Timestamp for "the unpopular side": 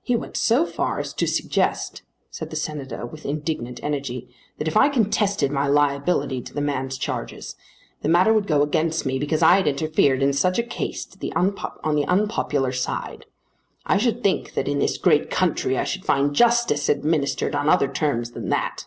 11.98-13.26